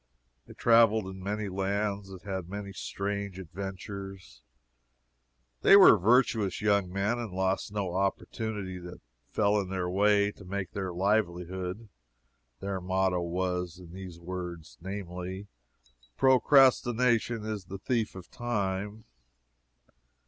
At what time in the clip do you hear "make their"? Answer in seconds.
10.43-10.91